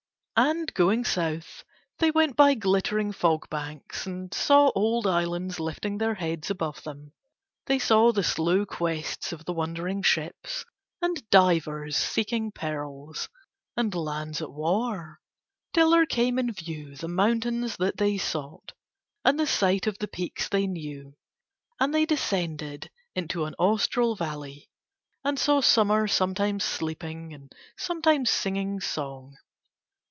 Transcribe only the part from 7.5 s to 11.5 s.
they saw the slow quests of the wandering ships, and